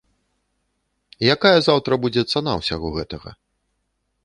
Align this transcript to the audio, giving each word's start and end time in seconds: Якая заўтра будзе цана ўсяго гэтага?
Якая 1.35 1.51
заўтра 1.67 1.93
будзе 2.07 2.23
цана 2.35 2.51
ўсяго 2.63 2.87
гэтага? 2.99 3.31